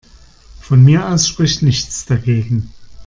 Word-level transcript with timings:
Von 0.61 0.83
mir 0.83 1.07
aus 1.07 1.27
spricht 1.27 1.61
nichts 1.61 2.07
dagegen. 2.07 2.73